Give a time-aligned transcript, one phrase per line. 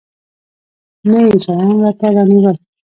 [1.09, 2.57] نه يې شيان راته رانيول.